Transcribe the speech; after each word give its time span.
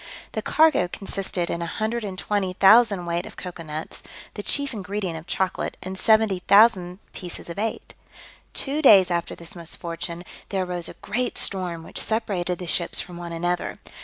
The 0.31 0.41
cargo 0.41 0.87
consisted 0.87 1.51
in 1.51 1.59
120,000 1.59 3.05
weight 3.05 3.25
of 3.27 3.37
cocoa 3.37 3.61
nuts, 3.61 4.01
the 4.33 4.41
chief 4.41 4.73
ingredient 4.73 5.15
of 5.15 5.27
chocolate, 5.27 5.77
and 5.83 5.95
70,000 5.95 6.97
pieces 7.13 7.51
of 7.51 7.59
eight. 7.59 7.93
Two 8.55 8.81
days 8.81 9.11
after 9.11 9.35
this 9.35 9.55
misfortune, 9.55 10.23
there 10.49 10.63
arose 10.65 10.89
a 10.89 10.95
great 11.03 11.37
storm, 11.37 11.83
which 11.83 11.99
separated 11.99 12.57
the 12.57 12.65
ships 12.65 12.99
from 12.99 13.17
one 13.17 13.31
another. 13.31 13.77